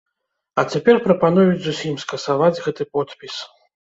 [0.59, 3.35] А цяпер прапануюць зусім скасаваць гэты подпіс.